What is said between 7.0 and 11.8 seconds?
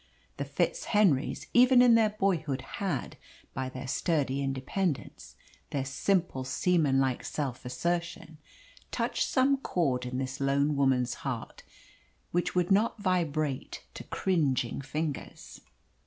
self assertion, touched some chord in this lone woman's heart